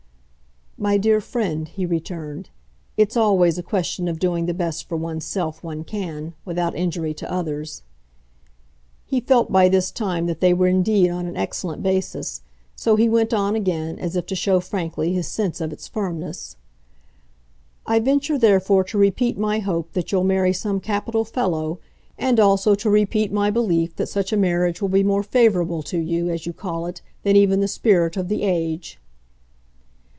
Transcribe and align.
"My 0.77 0.97
dear 0.97 1.21
friend," 1.21 1.67
he 1.67 1.85
returned, 1.85 2.49
"it's 2.97 3.15
always 3.15 3.59
a 3.59 3.61
question 3.61 4.07
of 4.07 4.17
doing 4.17 4.47
the 4.47 4.53
best 4.53 4.89
for 4.89 4.95
one's 4.97 5.25
self 5.25 5.63
one 5.63 5.83
can 5.83 6.33
without 6.43 6.73
injury 6.75 7.13
to 7.13 7.31
others." 7.31 7.83
He 9.05 9.19
felt 9.19 9.51
by 9.51 9.69
this 9.69 9.91
time 9.91 10.25
that 10.25 10.39
they 10.39 10.55
were 10.55 10.65
indeed 10.65 11.11
on 11.11 11.27
an 11.27 11.37
excellent 11.37 11.83
basis; 11.83 12.41
so 12.75 12.95
he 12.95 13.07
went 13.07 13.31
on 13.31 13.53
again, 13.55 13.99
as 13.99 14.15
if 14.15 14.25
to 14.25 14.35
show 14.35 14.59
frankly 14.59 15.13
his 15.13 15.27
sense 15.27 15.61
of 15.61 15.71
its 15.71 15.87
firmness. 15.87 16.55
"I 17.85 17.99
venture 17.99 18.39
therefore 18.39 18.83
to 18.85 18.97
repeat 18.97 19.37
my 19.37 19.59
hope 19.59 19.93
that 19.93 20.11
you'll 20.11 20.23
marry 20.23 20.51
some 20.53 20.79
capital 20.79 21.25
fellow; 21.25 21.77
and 22.17 22.39
also 22.39 22.73
to 22.73 22.89
repeat 22.89 23.31
my 23.31 23.51
belief 23.51 23.95
that 23.97 24.09
such 24.09 24.33
a 24.33 24.37
marriage 24.37 24.81
will 24.81 24.89
be 24.89 25.03
more 25.03 25.21
favourable 25.21 25.83
to 25.83 25.99
you, 25.99 26.29
as 26.31 26.47
you 26.47 26.53
call 26.53 26.87
it, 26.87 27.03
than 27.21 27.35
even 27.35 27.59
the 27.59 27.67
spirit 27.67 28.17
of 28.17 28.29
the 28.29 28.41
age." 28.41 28.97